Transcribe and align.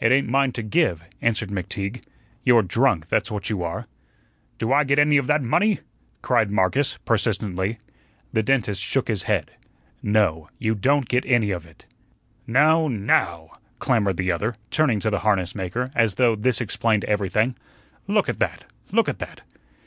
"It 0.00 0.12
ain't 0.12 0.28
mine 0.28 0.52
to 0.52 0.62
give," 0.62 1.02
answered 1.22 1.48
McTeague. 1.48 2.02
"You're 2.44 2.60
drunk, 2.60 3.08
that's 3.08 3.30
what 3.30 3.48
you 3.48 3.62
are." 3.62 3.86
"Do 4.58 4.70
I 4.70 4.84
get 4.84 4.98
any 4.98 5.16
of 5.16 5.28
that 5.28 5.42
money?" 5.42 5.80
cried 6.20 6.50
Marcus, 6.50 6.98
persistently. 7.06 7.78
The 8.34 8.42
dentist 8.42 8.82
shook 8.82 9.08
his 9.08 9.22
head. 9.22 9.52
"No, 10.02 10.50
you 10.58 10.74
don't 10.74 11.08
get 11.08 11.24
any 11.24 11.52
of 11.52 11.64
it." 11.64 11.86
"Now 12.46 12.86
NOW," 12.88 13.50
clamored 13.78 14.18
the 14.18 14.30
other, 14.30 14.56
turning 14.70 15.00
to 15.00 15.08
the 15.08 15.20
harnessmaker, 15.20 15.90
as 15.94 16.16
though 16.16 16.36
this 16.36 16.60
explained 16.60 17.04
everything. 17.04 17.56
"Look 18.06 18.28
at 18.28 18.40
that, 18.40 18.66
look 18.92 19.08
at 19.08 19.20
that. 19.20 19.40